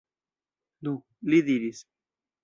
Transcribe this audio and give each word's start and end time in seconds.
Nu, 0.87 0.93
li 1.33 1.41
diris. 1.49 1.83